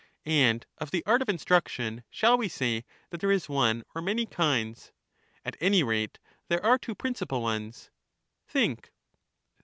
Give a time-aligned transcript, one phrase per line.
[0.25, 4.25] And of the art of instruction, shall we say that there is one or many
[4.25, 4.91] kinds?
[5.45, 7.91] At any rate there are two principal ones.
[8.47, 8.93] Think.